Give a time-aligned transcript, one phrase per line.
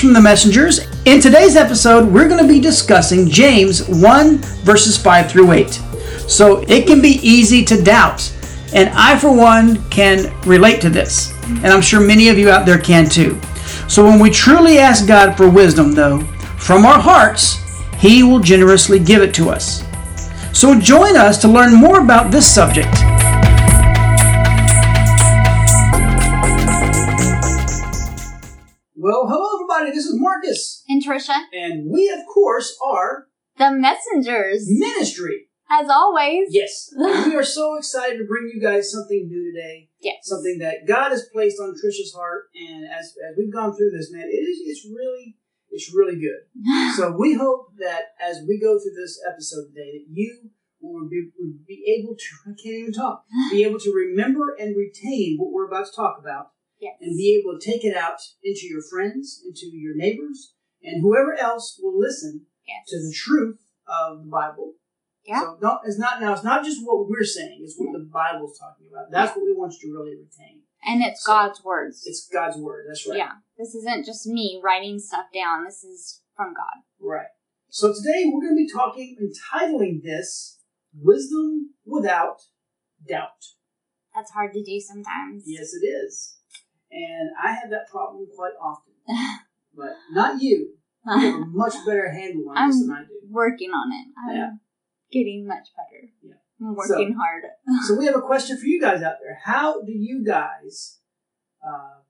[0.00, 0.80] from the Messengers.
[1.04, 5.70] In today's episode, we're going to be discussing James 1 verses 5 through 8.
[6.26, 8.32] So it can be easy to doubt,
[8.72, 12.64] and I, for one, can relate to this, and I'm sure many of you out
[12.64, 13.38] there can too.
[13.88, 16.20] So when we truly ask God for wisdom, though,
[16.58, 17.58] from our hearts,
[17.98, 19.84] He will generously give it to us.
[20.52, 22.94] So join us to learn more about this subject.
[29.80, 30.84] Everybody, this is Marcus.
[30.88, 35.46] And Trisha, And we, of course, are the messengers, Ministry.
[35.70, 36.48] as always.
[36.50, 36.92] Yes.
[36.98, 39.88] We are so excited to bring you guys something new today.
[40.00, 40.16] Yes.
[40.22, 42.50] Something that God has placed on Trisha's heart.
[42.54, 45.36] And as, as we've gone through this, man, it is it's really
[45.70, 46.42] it's really good.
[46.96, 50.50] So we hope that as we go through this episode today, that you
[50.82, 53.24] will be, will be able to I can't even talk.
[53.50, 56.96] Be able to remember and retain what we're about to talk about yes.
[57.00, 61.34] and be able to take it out into your friends, into your neighbors, and whoever
[61.38, 62.88] else will listen yes.
[62.88, 64.74] to the truth of the Bible.
[65.24, 65.40] Yeah.
[65.40, 66.32] So no, it's not now.
[66.32, 69.10] It's not just what we're saying; it's what the Bible's talking about.
[69.12, 70.62] That's what we want you to really retain.
[70.82, 72.02] and it's So- God's words.
[72.06, 72.86] It's God's word.
[72.88, 73.18] That's right.
[73.18, 73.32] Yeah.
[73.58, 75.64] This isn't just me writing stuff down.
[75.64, 76.82] This is from God.
[76.98, 77.26] Right.
[77.68, 80.58] So today we're going to be talking, entitling this
[80.98, 82.40] "Wisdom Without
[83.06, 83.44] Doubt."
[84.14, 85.44] That's hard to do sometimes.
[85.46, 86.36] Yes, it is,
[86.92, 88.92] and I have that problem quite often.
[89.76, 90.74] But not you.
[91.06, 93.20] You have a much better handle on this I'm- than I do.
[93.30, 94.06] working on it.
[94.18, 94.50] I'm Yeah.
[95.12, 96.10] getting much better.
[96.22, 96.34] Yeah.
[96.60, 97.44] I'm working hard.
[97.86, 99.38] So we have a question for you guys out there.
[99.44, 100.98] How do you guys
[101.66, 102.02] uh,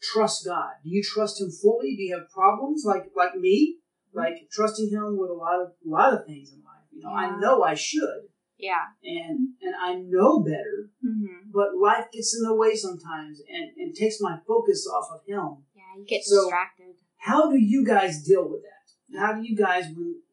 [0.00, 0.70] trust God?
[0.84, 1.96] Do you trust Him fully?
[1.96, 3.78] Do you have problems like like me,
[4.14, 6.86] like trusting Him with a lot of a lot of things in life?
[6.92, 8.22] You know, I know I should,
[8.60, 8.84] Yeah.
[9.02, 13.94] and and I know better, hmm but life gets in the way sometimes and and
[13.94, 15.64] takes my focus off of Him.
[15.74, 15.82] Yeah.
[15.98, 16.94] You get So- distracted.
[17.18, 19.18] How do you guys deal with that?
[19.18, 19.84] How do you guys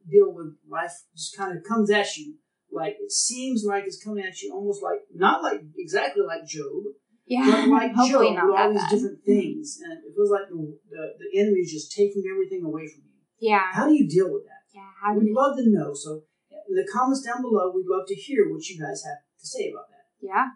[0.09, 0.93] deal with life?
[1.15, 2.35] Just kind of comes at you.
[2.71, 6.83] Like it seems like it's coming at you almost like not like exactly like Job,
[7.25, 7.45] Yeah.
[7.65, 8.91] but like Hopefully Job all these bad.
[8.91, 12.85] different things, and it feels like the, the the enemy is just taking everything away
[12.87, 13.49] from you.
[13.49, 13.63] Yeah.
[13.73, 14.63] How do you deal with that?
[14.75, 14.89] Yeah.
[15.01, 15.35] How do We'd you?
[15.35, 15.93] love to know.
[15.93, 16.23] So
[16.69, 19.69] in the comments down below, we'd love to hear what you guys have to say
[19.71, 20.25] about that.
[20.25, 20.47] Yeah.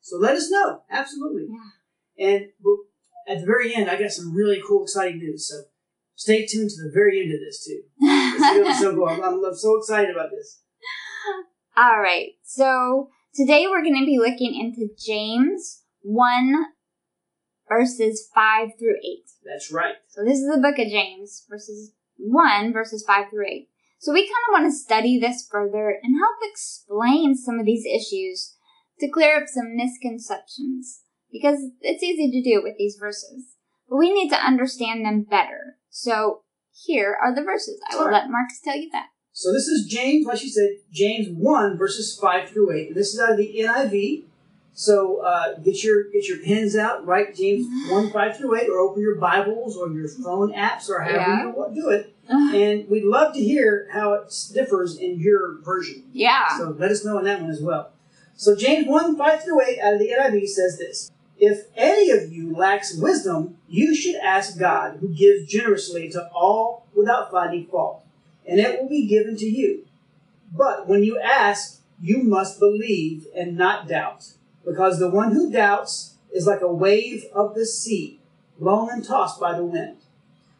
[0.00, 0.82] So let us know.
[0.90, 1.46] Absolutely.
[1.48, 2.28] Yeah.
[2.28, 2.46] And
[3.28, 5.48] at the very end, I got some really cool, exciting news.
[5.48, 5.62] So
[6.14, 7.82] stay tuned to the very end of this too.
[8.00, 9.08] It's going to be so cool.
[9.08, 10.60] I'm, I'm so excited about this.
[11.76, 12.30] All right.
[12.42, 16.66] So today we're going to be looking into James 1
[17.68, 19.02] verses 5 through 8.
[19.44, 19.94] That's right.
[20.08, 23.68] So this is the book of James, verses 1 verses 5 through 8.
[23.98, 27.84] So we kind of want to study this further and help explain some of these
[27.86, 28.54] issues
[29.00, 31.02] to clear up some misconceptions
[31.32, 33.56] because it's easy to do with these verses.
[33.88, 35.76] But we need to understand them better.
[35.90, 36.42] So
[36.72, 37.80] here are the verses.
[37.90, 39.06] I will let Marcus tell you that.
[39.32, 42.94] So this is James, like she said, James one verses five through eight.
[42.94, 44.24] This is out of the NIV.
[44.72, 48.78] So uh, get your get your pens out, write James one five through eight, or
[48.78, 51.42] open your Bibles or your phone apps, or however Yeah.
[51.44, 52.15] you want to do it.
[52.28, 56.04] And we'd love to hear how it differs in your version.
[56.12, 56.58] yeah.
[56.58, 57.90] So let us know on that one as well.
[58.34, 61.10] So James 1, 5 through 8 out of the NIV says this.
[61.38, 66.86] If any of you lacks wisdom, you should ask God, who gives generously to all
[66.94, 68.04] without finding fault,
[68.46, 69.86] and it will be given to you.
[70.52, 74.32] But when you ask, you must believe and not doubt,
[74.64, 78.20] because the one who doubts is like a wave of the sea,
[78.58, 79.98] blown and tossed by the wind.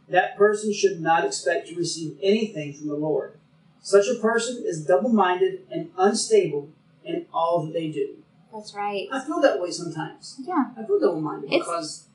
[0.09, 3.39] That person should not expect to receive anything from the Lord.
[3.81, 6.71] Such a person is double minded and unstable
[7.05, 8.17] in all that they do.
[8.53, 9.09] That's right.
[9.13, 10.41] I feel that way sometimes.
[10.41, 10.71] Yeah.
[10.77, 12.07] I feel double minded because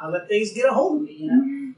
[0.00, 1.42] I let things get a hold of me, you know?
[1.42, 1.70] Mm-hmm.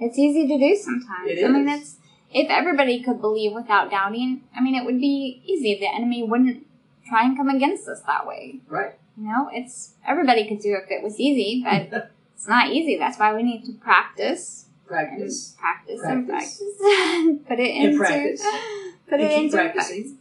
[0.00, 1.30] It's easy to do sometimes.
[1.30, 1.80] It I mean, is.
[1.80, 1.96] it's
[2.32, 4.42] if everybody could believe without doubting.
[4.54, 5.78] I mean, it would be easy.
[5.78, 6.66] The enemy wouldn't
[7.08, 8.60] try and come against us that way.
[8.68, 8.94] Right?
[9.16, 12.96] You know, it's everybody could do it if it was easy, but it's not easy.
[12.96, 15.56] That's why we need to practice, Practice.
[15.58, 16.58] and practice, and Practice.
[16.78, 17.42] practice.
[17.48, 18.42] put it And into practice.
[19.10, 20.12] put it into practice.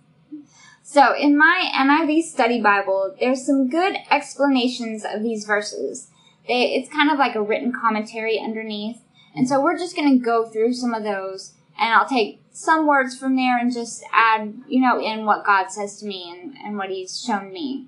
[0.82, 6.08] So, in my NIV study Bible, there's some good explanations of these verses.
[6.48, 9.02] They, it's kind of like a written commentary underneath.
[9.36, 12.88] And so we're just going to go through some of those, and I'll take some
[12.88, 16.56] words from there and just add, you know, in what God says to me and,
[16.58, 17.86] and what He's shown me.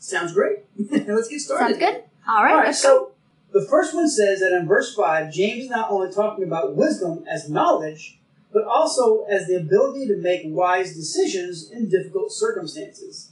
[0.00, 0.60] Sounds great.
[0.90, 1.64] Let's get started.
[1.66, 2.04] Sounds good?
[2.28, 3.12] All right, All right, let's go.
[3.52, 7.24] The first one says that in verse 5, James is not only talking about wisdom
[7.28, 8.18] as knowledge,
[8.52, 13.30] but also as the ability to make wise decisions in difficult circumstances.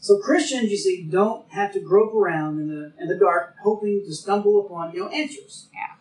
[0.00, 4.04] So Christians, you see, don't have to grope around in the in the dark, hoping
[4.06, 5.68] to stumble upon you know answers.
[5.74, 5.96] Yeah.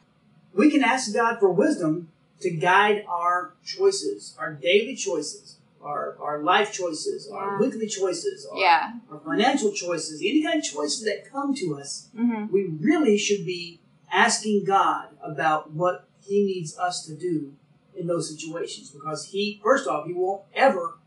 [0.54, 2.10] we can ask God for wisdom
[2.42, 7.60] to guide our choices, our daily choices, our, our life choices, our Yeah.
[7.60, 8.94] weekly choices, our, Yeah.
[9.12, 12.10] our financial choices, any kind of choices that come to us.
[12.16, 13.80] hmm We really should be
[14.12, 17.54] asking God about what He needs us to do
[17.96, 20.98] in those situations because He, first off, He won't ever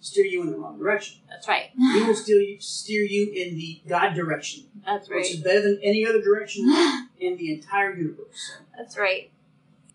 [0.00, 1.18] steer you in the wrong direction.
[1.28, 1.70] That's right.
[1.76, 5.16] He will steer you, steer you in the God direction, That's right.
[5.16, 6.64] which is better than any other direction
[7.18, 8.52] in the entire universe.
[8.78, 9.30] That's right.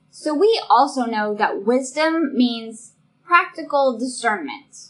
[0.10, 2.94] So we also know that wisdom means
[3.32, 4.90] practical discernment.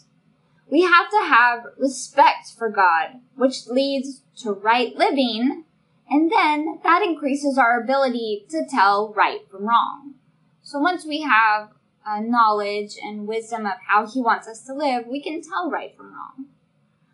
[0.68, 5.62] We have to have respect for God, which leads to right living,
[6.10, 10.14] and then that increases our ability to tell right from wrong.
[10.60, 11.68] So once we have
[12.04, 15.96] uh, knowledge and wisdom of how He wants us to live, we can tell right
[15.96, 16.46] from wrong.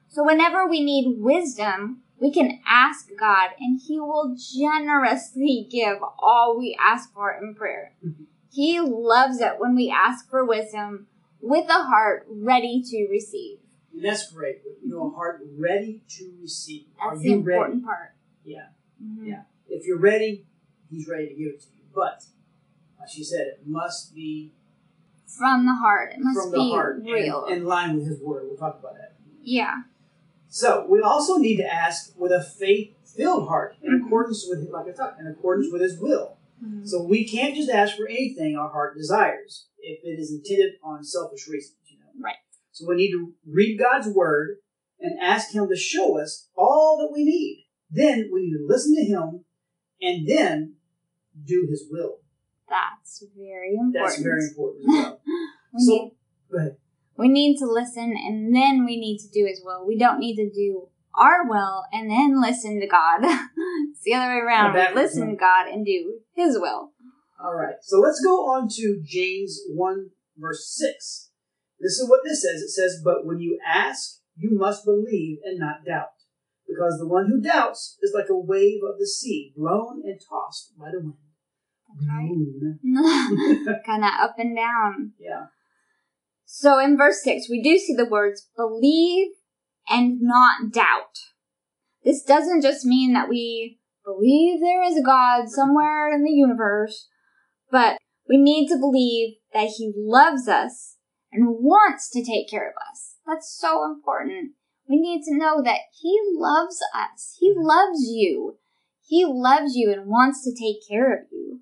[0.08, 6.56] So whenever we need wisdom, we can ask God and He will generously give all
[6.58, 7.92] we ask for in prayer.
[8.02, 8.24] Mhm.
[8.50, 11.06] He loves it when we ask for wisdom
[11.40, 13.58] with a heart ready to receive.
[13.94, 14.60] And that's great.
[14.82, 16.86] You know, a heart ready to receive.
[17.00, 17.84] Are That's the you important ready?
[17.84, 18.14] part.
[18.44, 18.66] Yeah.
[19.02, 19.26] Mhm.
[19.26, 19.42] Yeah.
[19.68, 20.44] If you're ready,
[20.90, 21.82] He's ready to give it to you.
[21.94, 22.24] But,
[22.98, 24.52] like she said, it must be
[25.26, 26.12] From the heart.
[26.14, 27.44] It must the be heart real.
[27.44, 28.44] and in line with His Word.
[28.48, 29.16] We'll talk about that.
[29.42, 29.82] yeah.
[30.50, 34.06] So we also need to ask with a faith-filled heart, in Mhm.
[34.06, 36.38] accordance with, like I talked, in accordance with His will.
[36.62, 36.86] Mhm.
[36.86, 41.04] So we can't just ask for anything our heart desires if it is intended on
[41.04, 41.78] selfish reasons.
[41.86, 42.10] You know.
[42.20, 42.36] Right.
[42.72, 44.58] So we need to read God's Word
[45.00, 47.66] and ask Him to show us all that we need.
[47.90, 49.44] Then we need to listen to Him,
[50.00, 50.76] and then
[51.44, 52.20] do His will.
[52.68, 53.94] That's very important.
[53.94, 55.20] That's very important as well.
[55.74, 56.12] We so need
[56.50, 56.76] go ahead.
[57.16, 59.86] We need to listen and then we need to do his will.
[59.86, 63.20] We don't need to do our will and then listen to God.
[63.22, 64.94] it's the other way around.
[64.94, 66.92] Listen to God and do his will.
[67.42, 67.76] All right.
[67.82, 71.30] So let's go on to James 1, verse 6.
[71.80, 72.62] This is what this says.
[72.62, 76.08] It says, But when you ask, you must believe and not doubt.
[76.66, 80.72] Because the one who doubts is like a wave of the sea, blown and tossed
[80.78, 81.14] by the wind.
[81.96, 83.64] Blown.
[83.86, 85.12] kind of up and down.
[85.18, 85.46] yeah.
[86.44, 89.28] So in verse 6, we do see the words believe
[89.90, 91.18] and not doubt.
[92.04, 97.08] This doesn't just mean that we believe there is a God somewhere in the universe,
[97.70, 97.98] but
[98.28, 100.96] we need to believe that He loves us
[101.32, 103.16] and wants to take care of us.
[103.26, 104.52] That's so important.
[104.88, 107.36] We need to know that He loves us.
[107.38, 107.62] He mm-hmm.
[107.62, 108.56] loves you.
[109.06, 111.60] He loves you and wants to take care of you.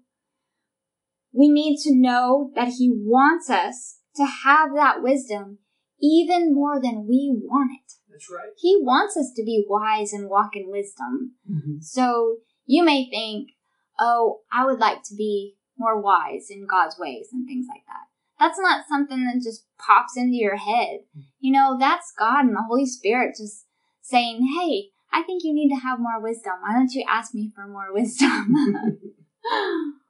[1.33, 5.59] We need to know that He wants us to have that wisdom
[6.01, 7.93] even more than we want it.
[8.17, 8.53] That's right.
[8.57, 11.35] He wants us to be wise and walk in wisdom.
[11.51, 11.85] Mhm.
[11.85, 13.51] So you may think,
[13.99, 18.07] oh, I would like to be more wise in God's ways and things like that.
[18.41, 21.01] That's not something that just pops into your head.
[21.41, 23.67] You know, that's God and the Holy Spirit just
[24.01, 26.55] saying, hey, I think you need to have more wisdom.
[26.63, 28.55] Why don't you ask me for more wisdom?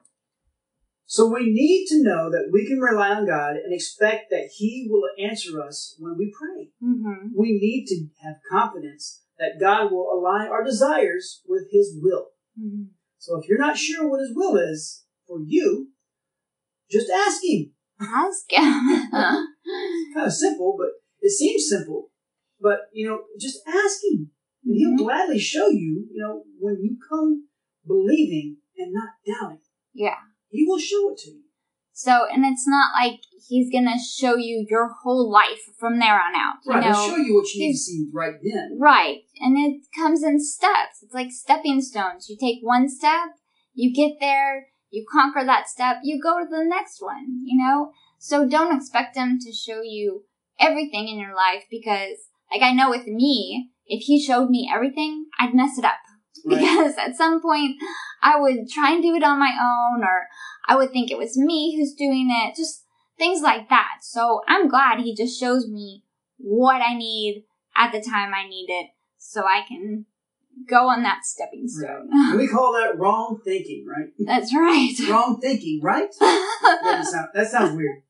[1.08, 4.88] So we need to know that we can rely on God and expect that He
[4.90, 6.70] will answer us when we pray.
[6.80, 12.28] hmm We need to have confidence that God will align our desires with His will.
[12.58, 12.84] hmm
[13.18, 15.90] So if you're not sure what His will is for you,
[16.90, 17.72] just ask Him.
[18.00, 18.62] Ask him.
[20.14, 20.88] Kind of simple, but
[21.20, 22.10] it seems simple.
[22.60, 24.30] But you know, just ask Him,
[24.64, 24.98] and He'll Mhm.
[24.98, 26.06] gladly show you.
[26.12, 27.48] You know, when you come
[27.86, 29.60] believing and not doubting,
[29.94, 30.18] yeah.
[30.56, 31.42] He will show it to you.
[31.92, 36.34] So, and it's not like he's gonna show you your whole life from there on
[36.34, 36.56] out.
[36.64, 36.92] You Right, know?
[36.92, 38.76] He'll show you what you need to see right then.
[38.78, 39.20] Right.
[39.40, 41.02] And it comes in steps.
[41.02, 42.28] It's like stepping stones.
[42.28, 43.30] You take one step,
[43.72, 47.92] you get there, you conquer that step, you go to the next one, you know?
[48.18, 50.24] So don't expect him to show you
[50.58, 52.16] everything in your life because,
[52.50, 55.92] like I know with me, if he showed me everything, I'd mess it up.
[56.44, 56.60] Right.
[56.60, 57.76] Because at some point,
[58.26, 60.26] I would try and do it on my own, or
[60.66, 62.84] I would think it was me who's doing it, just
[63.16, 63.98] things like that.
[64.02, 66.02] So I'm glad he just shows me
[66.36, 67.44] what I need
[67.76, 70.06] at the time I need it so I can
[70.68, 72.08] go on that stepping stone.
[72.10, 74.08] And we call that wrong thinking, right?
[74.18, 74.94] That's right.
[75.08, 76.08] wrong thinking, right?
[76.82, 78.02] That, sound, that sounds weird.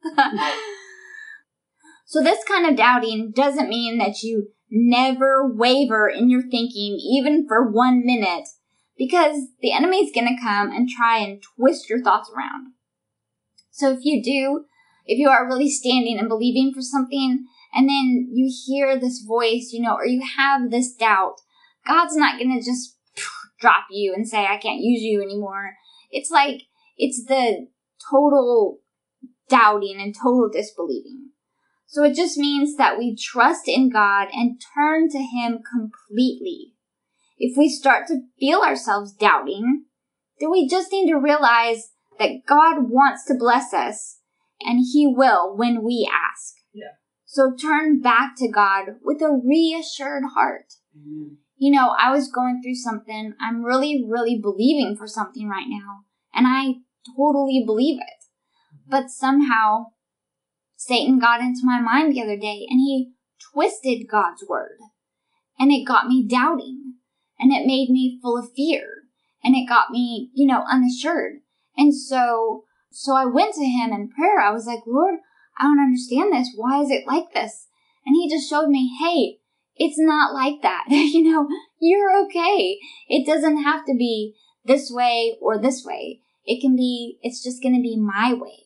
[2.07, 7.47] so this kind of doubting doesn't mean that you never waver in your thinking even
[7.47, 8.49] for one minute
[8.97, 12.73] because the enemy's to come and try and twist your thoughts around.
[13.71, 14.65] So if you do,
[15.05, 19.71] if you are really standing and believing for something and then you hear this voice,
[19.73, 21.37] you know, or you have this doubt,
[21.87, 22.97] God's not to just
[23.61, 25.75] drop you and say, I can't use you anymore.
[26.11, 26.63] It's like
[26.97, 27.69] It's the
[28.11, 28.79] total
[29.49, 31.31] doubting and total disbelieving.
[31.87, 36.76] So it just means that we trust in God and turn to Him completely.
[37.39, 39.85] If we start to feel ourselves doubting,
[40.41, 44.19] then we just need to realize that God wants to bless us
[44.61, 46.55] and He will when we ask.
[46.73, 46.95] Yeah.
[47.27, 50.73] So turn back to God with a reassured heart.
[50.95, 51.39] Amen.
[51.59, 53.35] You know, I was going through something.
[53.41, 56.05] I'm really, really believing for something right now.
[56.35, 56.81] And I
[57.17, 58.25] totally believe it.
[58.89, 59.87] But somehow
[60.77, 63.13] Satan got into my mind the other day and he
[63.53, 64.79] twisted God's word.
[65.59, 66.86] And it got me doubting.
[67.39, 69.03] And it made me full of fear.
[69.45, 71.41] And it got me, you know, unassured.
[71.77, 74.41] And so, so I went to him in prayer.
[74.41, 75.17] I was like, Lord,
[75.59, 76.51] I don't understand this.
[76.55, 77.69] Why is it like this?
[78.05, 79.39] And he just showed me, hey,
[79.77, 80.85] it's not like that.
[80.89, 81.49] you know,
[81.81, 82.79] you're okay.
[83.09, 86.21] It doesn't have to be this way or this way.
[86.45, 88.65] It can be, it's just going to be my way.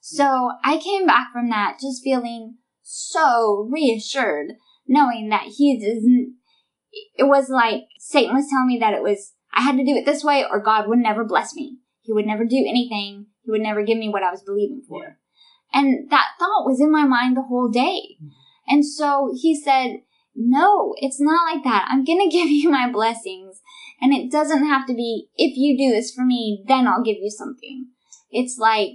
[0.00, 4.54] So I came back from that just feeling so reassured,
[4.86, 6.36] knowing that he doesn't,
[7.16, 10.04] it was like Satan was telling me that it was, I had to do it
[10.04, 11.78] this way or God would never bless me.
[12.00, 13.26] He would never do anything.
[13.42, 15.02] He would never give me what I was believing for.
[15.02, 15.12] Yeah.
[15.72, 18.16] And that thought was in my mind the whole day.
[18.16, 18.28] Mm-hmm.
[18.68, 20.02] And so he said,
[20.34, 21.88] no, it's not like that.
[21.90, 23.60] I'm going to give you my blessings.
[24.00, 27.18] And it doesn't have to be, if you do this for me, then I'll give
[27.20, 27.86] you something.
[28.30, 28.92] It's like,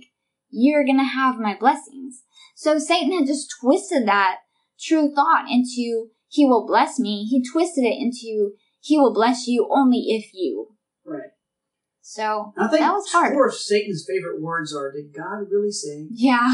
[0.49, 2.23] you're going to have my blessings.
[2.55, 4.37] So Satan had just twisted that
[4.79, 7.25] true thought into, he will bless me.
[7.25, 10.75] He twisted it into, he will bless you only if you.
[11.05, 11.31] Right.
[12.01, 13.33] So I think that was hard.
[13.33, 16.07] four of Satan's favorite words are, did God really say?
[16.11, 16.47] Yeah.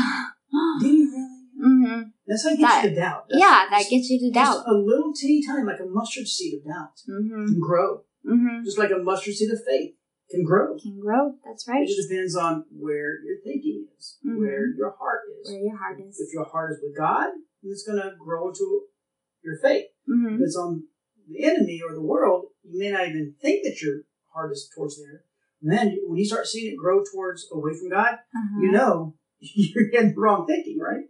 [0.82, 1.40] Did he really?
[1.62, 3.26] hmm That's how it gets That- you to doubt.
[3.30, 4.54] That's Yeah, that gets you to doubt.
[4.58, 8.02] just a little teeny tiny, like a mustard seed of doubt, hmm can grow.
[8.26, 9.96] hmm Just like a mustard seed of faith
[10.30, 10.78] can grow.
[10.78, 11.34] Can grow.
[11.46, 11.84] That's right.
[11.84, 14.38] It just depends on where your thinking is, Mhm.
[14.40, 15.50] where your heart is.
[15.52, 16.20] Where your heart is.
[16.20, 17.30] If your heart is with God,
[17.64, 18.84] it's going to grow into
[19.44, 19.86] your faith.
[20.08, 20.88] hmm If it's on
[21.28, 24.02] the enemy or the world, you may not even think that your
[24.34, 25.24] heart is towards there.
[25.62, 28.62] And then when you start seeing it grow towards away from God, Uh-huh.
[28.62, 31.06] you know you're in the wrong thinking, right?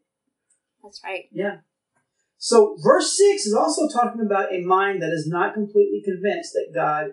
[0.84, 1.26] That's right.
[1.32, 1.58] Yeah.
[2.38, 6.72] So verse six is also talking about a mind that is not completely convinced that
[6.76, 7.12] God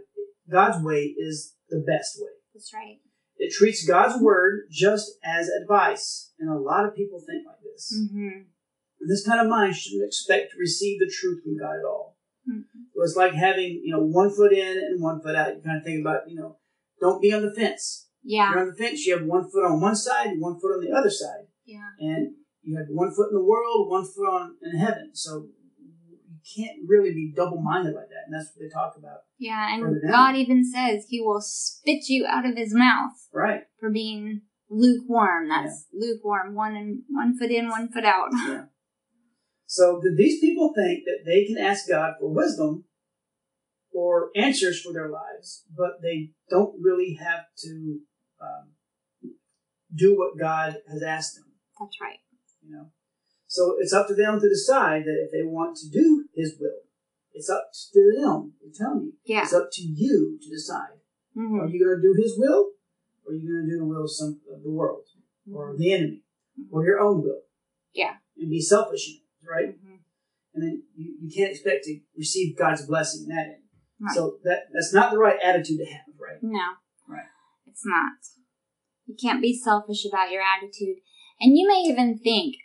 [0.50, 2.32] God's way is the best way.
[2.52, 2.98] That's right.
[3.36, 7.92] It treats God's word just as advice, and a lot of people think like this.
[8.12, 8.46] hmm And
[9.08, 12.16] this kind of mind shouldn't expect to receive the truth from God at all.
[12.48, 12.64] Mhm.
[12.94, 15.56] So it's like having you know one foot in and one foot out.
[15.56, 16.56] You kind of think about you know
[17.00, 18.08] don't be on the fence.
[18.22, 18.50] Yeah.
[18.50, 19.06] You're on the fence.
[19.06, 21.46] You have one foot on one side and one foot on the other side.
[21.64, 21.88] Yeah.
[22.00, 25.10] and you have one foot in the world, one foot on in heaven.
[25.14, 29.20] So you can't really be double minded like that, and that's what they talk about,
[29.38, 29.74] Yeah.
[29.74, 30.02] And.
[30.10, 33.62] God even says he will spit you out of his mouth right?
[33.78, 35.48] for being lukewarm.
[35.48, 36.54] That's lukewarm.
[36.54, 38.28] One and one foot in, one foot out.
[38.32, 38.64] Yeah.
[39.70, 42.86] So do these people think that they can ask God for wisdom
[43.92, 48.00] or answers for their lives, but they don't really have to
[48.42, 49.30] um,
[49.94, 51.52] do what God has asked them?
[51.78, 52.18] That's right.
[52.66, 52.86] You know,
[53.46, 56.80] so it's up to them to decide that if they want to do His will.
[57.32, 58.54] It's up to them.
[58.64, 59.12] I'm telling you.
[59.24, 59.42] Yeah.
[59.44, 60.98] It's up to you to decide.
[61.32, 62.70] hmm Are you going to do His will,
[63.24, 65.04] or are you going to do the will of some of the world,
[65.54, 66.22] or the enemy,
[66.72, 67.42] or your own will?
[67.94, 68.14] Yeah.
[68.36, 69.19] And be selfish in it,
[69.50, 69.74] right?
[69.74, 69.96] hmm
[70.54, 73.62] And then you, you can't expect to receive God's blessing in that end.
[74.00, 74.14] Right.
[74.14, 76.38] So that that's not the right attitude to have, right?
[76.42, 76.76] No.
[77.08, 77.26] Right.
[77.66, 78.12] It's not.
[79.06, 80.96] You can't be selfish about your attitude.
[81.40, 82.56] And you may even think,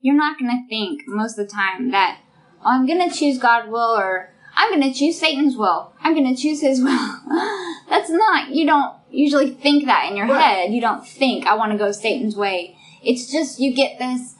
[0.00, 2.20] you're not going to think most of the time that,
[2.60, 5.92] oh, I'm going to choose God's will or I'm going to choose Satan's will.
[6.00, 6.88] I'm going to choose his will.
[7.88, 10.40] That's not, you don't usually think that in your Right.
[10.40, 10.72] head.
[10.74, 12.76] You don't think, I want to go Satan's way.
[13.02, 14.34] It's just you get this,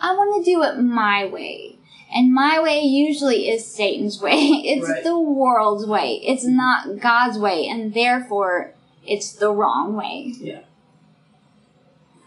[0.00, 1.76] I want to do it my way.
[2.12, 4.36] And my way usually is Satan's way.
[4.64, 5.04] It's Right.
[5.04, 6.20] the world's way.
[6.24, 7.66] It's not God's way.
[7.68, 8.74] And therefore,
[9.06, 10.34] it's the wrong way.
[10.40, 10.60] Yeah.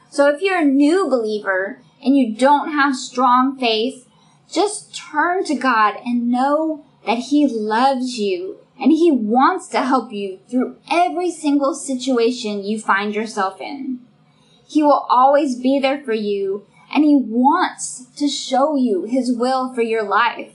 [0.09, 4.07] So if you're a new believer and you don't have strong faith,
[4.51, 10.11] just turn to God and know that He loves you and He wants to help
[10.13, 13.99] you through every single situation you find yourself in.
[14.67, 19.73] He will always be there for you and He wants to show you His will
[19.73, 20.53] for your life.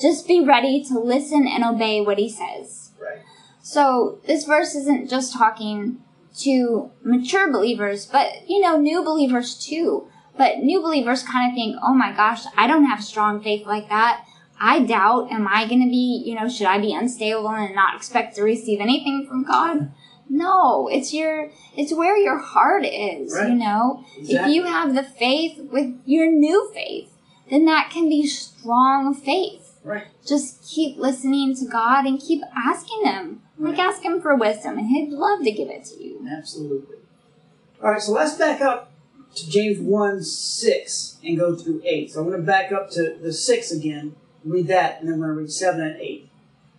[0.00, 2.90] Just be ready to listen and obey what He says.
[3.00, 3.22] Right.
[3.62, 5.98] So this verse isn't just talking
[6.38, 10.08] to mature believers, but you know, new believers too.
[10.36, 13.88] But new believers kind of think, oh my gosh, I don't have strong faith like
[13.88, 14.24] that.
[14.60, 17.96] I doubt, am I going to be, you know, should I be unstable and not
[17.96, 19.92] expect to receive anything from God?
[20.28, 23.48] No, it's your it's where your heart is, Right.
[23.48, 24.04] you know?
[24.18, 27.10] If you have the faith with your new faith,
[27.50, 29.78] then that can be strong faith.
[29.84, 30.04] Right.
[30.26, 33.42] Just keep listening to God and keep asking him.
[33.58, 36.26] Like ask him for wisdom and he'd love to give it to you.
[36.30, 36.96] Absolutely.
[37.82, 38.90] All right, so let's back up
[39.34, 42.12] to James 1 6 and go through 8.
[42.12, 45.26] So I'm going to back up to the 6 again, read that, and then we're
[45.26, 46.30] going to read 7 and 8.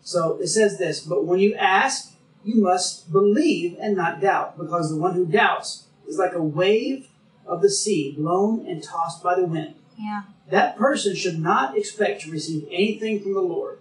[0.02, 2.15] So it says this But when you ask,
[2.46, 7.08] you must believe and not doubt, because the one who doubts is like a wave
[7.46, 9.76] of the sea blown and tossed by the wind.
[9.98, 10.24] Yeah.
[10.52, 13.80] That person should not expect to receive anything from the Lord.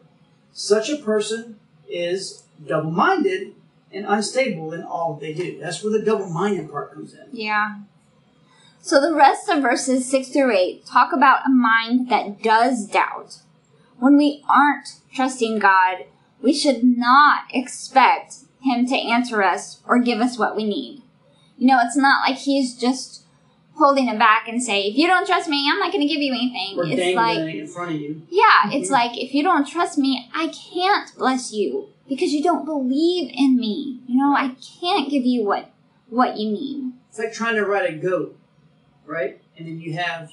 [0.53, 3.55] Such a person is double minded
[3.93, 5.59] and unstable in all they do.
[5.61, 7.27] That's where the double minded part comes in.
[7.33, 7.81] Yeah.
[8.81, 13.41] So the rest of verses 6 through 8 talk about a mind that does doubt.
[13.99, 16.05] When we aren't trusting God,
[16.41, 21.03] we should not expect Him to answer us or give us what we need.
[21.59, 23.25] You know, it's not like He's just
[23.77, 26.23] holding it back and say, if you don't trust me, I'm not going to give
[26.23, 26.79] you anything.
[26.79, 28.23] Or it's like, in front of you.
[28.31, 28.93] yeah, it's mm-hmm.
[28.93, 33.57] like, if you don't trust me, I can't bless you because you don't believe in
[33.57, 34.01] me.
[34.07, 35.71] You know, I can't give you what,
[36.09, 36.93] what you need.
[37.09, 38.39] It's like trying to ride a goat,
[39.07, 39.41] right?
[39.57, 40.33] And then you have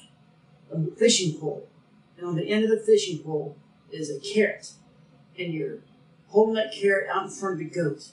[0.72, 1.68] a fishing pole.
[2.16, 3.56] And on the end of the fishing pole
[3.90, 4.72] is a carrot.
[5.38, 5.78] And you're
[6.28, 8.10] holding that carrot out in front of the goat.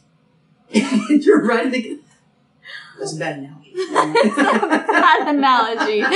[0.74, 2.00] And you're riding the goat.
[3.00, 3.74] That's a bad analogy.
[4.36, 6.04] bad analogy.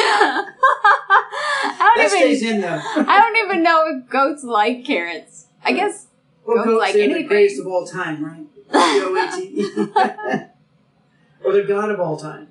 [1.75, 2.55] I don't stays even.
[2.55, 2.81] in though.
[2.83, 5.47] I don't even know if goats like carrots.
[5.63, 6.07] I guess.
[6.45, 7.27] Well, Goats goats like are the anything.
[7.27, 8.45] greatest of all time, right?
[8.73, 9.69] G-O-A-T-E.
[11.45, 12.47] or the God of all time.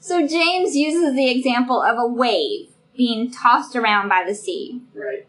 [0.00, 4.82] So James uses the example of a wave being tossed around by the sea.
[4.92, 5.26] Right.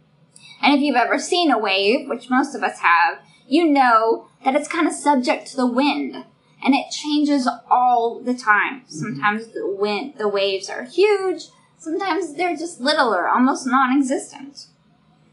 [0.61, 4.55] And if you've ever seen a wave, which most of us have, you know that
[4.55, 6.25] it's kind of subject to the wind.
[6.63, 8.83] And it changes all the time.
[8.87, 11.45] Sometimes the wind, the waves are huge.
[11.77, 14.67] Sometimes they're just little or almost non-existent.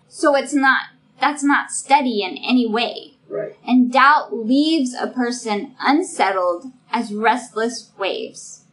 [0.09, 0.87] So it's not,
[1.21, 3.19] that's not steady in any way.
[3.29, 3.55] Right.
[3.67, 8.65] And doubt leaves a person unsettled as restless waves.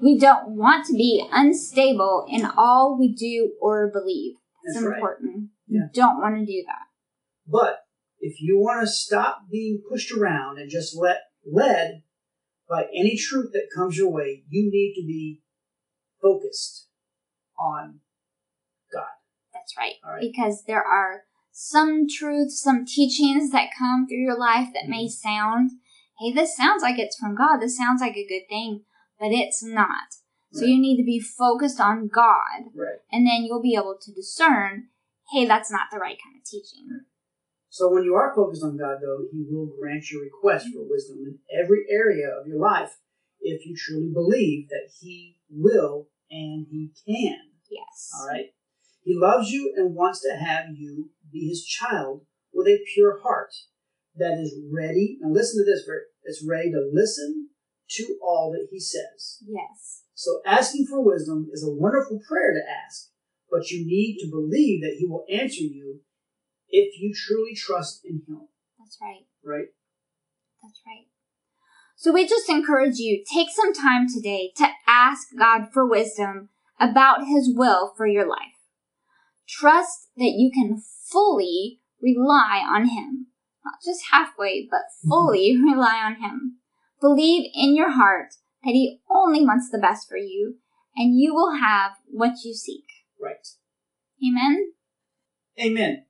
[0.00, 4.36] We don't want to be unstable in all we do or believe.
[4.62, 4.98] It's That's right.
[4.98, 5.48] important.
[5.66, 5.80] Yeah.
[5.80, 6.86] You don't want to do that.
[7.48, 7.84] But
[8.20, 12.02] if you want to stop being pushed around and just let led
[12.68, 15.40] by any truth that comes your way, you need to be
[16.20, 16.88] focused
[17.58, 18.00] on
[18.92, 19.06] God.
[19.52, 19.94] That's right.
[20.20, 25.28] Because there are some truths, some teachings that come through your life that may mm-hmm.
[25.28, 25.70] sound,
[26.20, 27.58] hey, this sounds like it's from God.
[27.58, 28.84] This sounds like a good thing,
[29.18, 30.14] but it's not.
[30.52, 30.70] So Right.
[30.70, 33.00] you need to be focused on God, Right.
[33.12, 34.88] and then you'll be able to discern,
[35.32, 37.04] hey, that's not the right kind of teaching.
[37.78, 41.18] So when you are focused on God, though, He will grant your request for wisdom
[41.24, 42.98] in every area of your life
[43.40, 47.38] if you truly believe that He will and He can.
[47.70, 48.10] Yes.
[48.18, 48.46] All right.
[49.04, 53.54] He loves you and wants to have you be His child with a pure heart
[54.16, 55.18] that is ready.
[55.20, 55.84] Now listen to this.
[55.86, 57.50] ver- It's ready to listen
[57.90, 59.38] to all that He says.
[59.46, 60.02] Yes.
[60.14, 63.10] So asking for wisdom is a wonderful prayer to ask,
[63.48, 66.00] but you need to believe that He will answer you
[66.70, 68.48] if you truly trust in Him.
[68.78, 69.26] That's right.
[69.44, 69.68] Right.
[70.62, 71.06] That's right.
[71.96, 77.26] So we just encourage you take some time today to ask God for wisdom about
[77.26, 78.54] his will for your life.
[79.48, 83.26] Trust that you can fully rely on him.
[83.64, 86.58] Not just halfway, but fully rely on him.
[87.00, 90.58] Believe in your heart that he only wants the best for you
[90.96, 92.86] and you will have what you seek.
[93.20, 93.46] Right.
[94.24, 94.72] Amen.
[95.60, 96.04] Amen.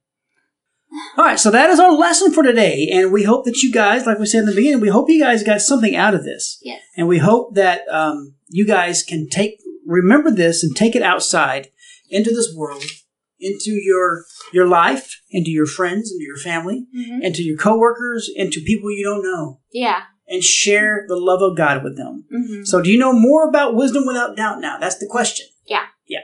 [1.17, 4.07] All right, so that is our lesson for today, and we hope that you guys,
[4.07, 6.59] like we said in the beginning, we hope you guys got something out of this,
[6.63, 6.81] Yes.
[6.97, 11.69] and we hope that um, you guys can take remember this and take it outside
[12.11, 12.85] into this world,
[13.41, 18.61] into your your life, into your friends, into your family, hmm into your coworkers, into
[18.61, 20.03] people you don't know, Yeah.
[20.29, 22.25] and share the love of God with them.
[22.31, 24.79] hmm So, do you know more about wisdom without doubt now?
[24.79, 25.47] That's the question.
[25.67, 25.87] Yeah.
[26.07, 26.21] Yeah.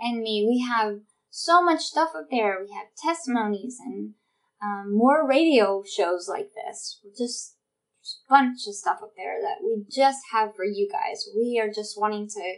[0.00, 0.44] and me.
[0.48, 0.98] We have
[1.30, 2.58] so much stuff up there.
[2.60, 4.14] We have testimonies and
[4.62, 7.00] um, more radio shows like this.
[7.16, 7.56] Just
[8.00, 11.24] just a bunch of stuff up there that we just have for you guys.
[11.36, 12.54] We are just wanting to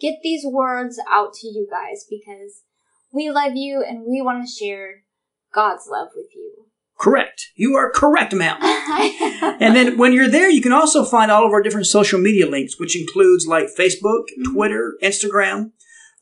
[0.00, 2.62] get these words out to you guys because
[3.12, 5.04] we love you and we want to share
[5.54, 6.66] God's love with you.
[6.98, 7.46] Correct.
[7.54, 8.58] You are correct, ma'am.
[9.60, 12.46] and then when you're there, you can also find all of our different social media
[12.46, 14.52] links, which includes like Facebook, Mhm.
[14.52, 15.70] Twitter, Instagram,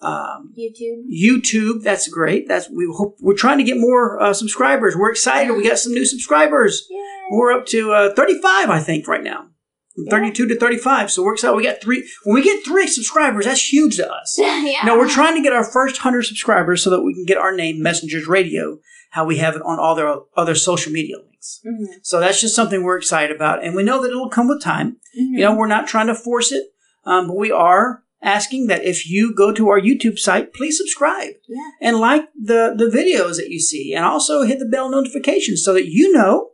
[0.01, 1.03] um, YouTube.
[1.13, 1.83] YouTube.
[1.83, 2.47] That's great.
[2.49, 4.95] That's we hope we're trying to get more uh, subscribers.
[4.97, 5.53] We're excited.
[5.55, 6.87] We got some new subscribers.
[6.91, 6.99] Yay.
[7.33, 9.49] We're up to uh, 35, I think, right now.
[9.95, 10.11] From Yeah.
[10.11, 11.11] 32 to 35.
[11.11, 11.57] So we're excited.
[11.57, 12.09] We got three.
[12.25, 14.37] When we get three subscribers, that's huge to us.
[14.39, 14.83] yeah.
[14.85, 17.53] No, we're trying to get our first 100 subscribers so that we can get our
[17.55, 18.79] name, Messengers Radio,
[19.11, 21.61] how we have it on all their other social media links.
[21.67, 21.87] Mhm.
[22.03, 23.65] So that's just something we're excited about.
[23.65, 24.99] And we know that it'll come with time.
[25.19, 25.33] Mhm.
[25.33, 26.65] You know, we're not trying to force it,
[27.05, 31.35] um, but we are asking that if you go to our YouTube site, please subscribe
[31.49, 31.71] Yeah.
[31.81, 35.73] and like the, the videos that you see and also hit the bell notification so
[35.75, 36.51] that you know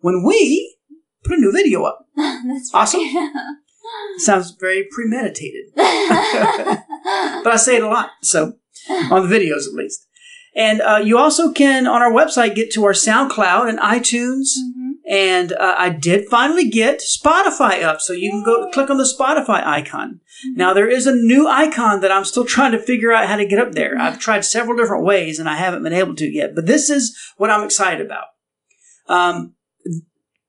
[0.00, 0.76] when we
[1.24, 2.06] put a new video up.
[2.16, 3.00] That's Awesome.
[3.00, 3.32] right.
[4.18, 8.10] sounds very premeditated, but I say it a lot.
[8.22, 8.54] So
[9.10, 10.06] on the videos at least.
[10.54, 14.48] And uh, you also can on our website get to our SoundCloud and iTunes.
[14.58, 14.77] Mhm.
[15.08, 19.04] And uh, I did finally get Spotify up, so you can go click on the
[19.18, 20.20] Spotify icon.
[20.46, 20.56] Mhm.
[20.56, 23.46] Now there is a new icon that I'm still trying to figure out how to
[23.46, 23.98] get up there.
[23.98, 26.54] I've tried several different ways and I haven't been able to yet.
[26.54, 28.26] But this is what I'm excited about.
[29.08, 29.54] Um,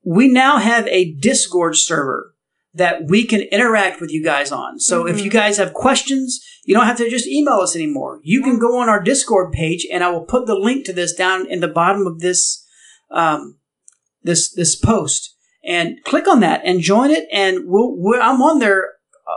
[0.04, 2.34] we now have a Discord server
[2.74, 4.78] that we can interact with you guys on.
[4.78, 5.24] So if Mhm.
[5.24, 8.20] you guys have questions, you don't have to just email us anymore.
[8.22, 11.14] You can go on our Discord page, and I will put the link to this
[11.14, 12.64] down in the bottom of this
[13.10, 13.56] um,
[14.22, 17.26] this this post, and click on that and join it.
[17.32, 18.84] And we'll, we're, I'm on there
[19.28, 19.36] uh,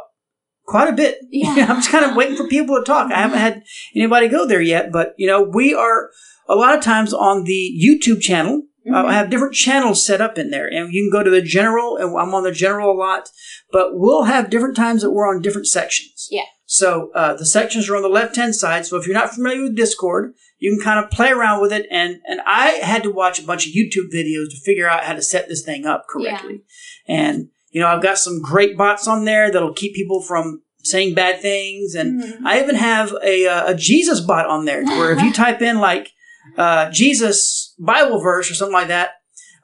[0.65, 1.17] quite a bit.
[1.31, 1.65] Yeah.
[1.69, 3.11] I'm just kind of waiting for people to talk.
[3.11, 3.63] I haven't had
[3.95, 6.09] anybody go there yet, but you know, we are
[6.47, 8.63] a lot of times on the YouTube channel.
[8.85, 9.05] Uh, Mhm.
[9.05, 11.95] I have different channels set up in there, and you can go to the general,
[11.95, 13.29] and I'm on the general a lot.
[13.71, 16.27] But we'll have different times that we're on different sections.
[16.29, 16.43] Yeah.
[16.65, 18.85] So uh, the sections are on the left hand side.
[18.85, 21.85] So if you're not familiar with Discord, you can kind of play around with it.
[21.91, 25.13] And and I had to watch a bunch of YouTube videos to figure out how
[25.13, 26.61] to set this thing up correctly.
[27.05, 31.15] And you know, I've got some great bots on there that'll keep people from saying
[31.15, 32.45] bad things, and Mhm.
[32.45, 35.79] I even have a uh, a Jesus bot on there where if you type in
[35.79, 36.11] like
[36.57, 39.11] uh, Jesus Bible verse or something like that,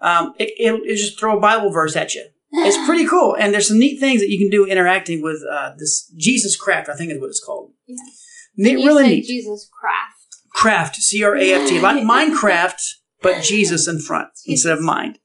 [0.02, 2.26] um, it, it'll, it'll just throw a Bible verse at you.
[2.52, 5.72] It's pretty cool, and there's some neat things that you can do interacting with uh,
[5.78, 6.90] this Jesus craft.
[6.90, 7.72] I think is what it's called.
[7.88, 7.98] Yeah.
[8.58, 9.26] Neat, really neat.
[9.26, 10.19] Jesus craft.
[10.60, 12.82] Craft, C R A F T, like Minecraft,
[13.22, 15.20] but Jesus in front instead of mind.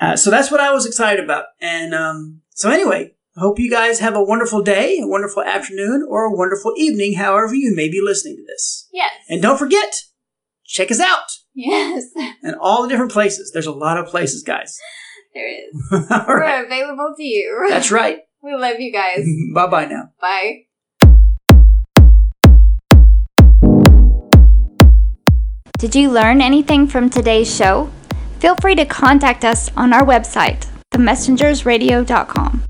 [0.00, 1.46] Uh, so that's what I was excited about.
[1.60, 6.06] And um, so anyway, I hope you guys have a wonderful day, a wonderful afternoon,
[6.08, 8.88] or a wonderful evening, however you may be listening to this.
[8.92, 9.12] Yes.
[9.28, 10.02] And don't forget,
[10.64, 12.04] check us out Yes.
[12.42, 13.50] in all the different places.
[13.52, 14.78] There's a lot of places, guys.
[15.34, 15.74] There is.
[15.92, 16.26] all right.
[16.28, 17.66] We're available to you.
[17.68, 18.20] That's right.
[18.42, 19.26] We love you guys.
[19.54, 20.10] bye bye now.
[20.20, 20.65] Bye.
[25.86, 27.90] Did you learn anything from today's show?
[28.40, 32.64] Feel free to contact us on our website, themessengersradio.com.